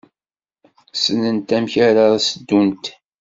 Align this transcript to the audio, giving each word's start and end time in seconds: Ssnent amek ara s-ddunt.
Ssnent 0.93 1.49
amek 1.57 1.73
ara 1.87 2.05
s-ddunt. 2.17 2.85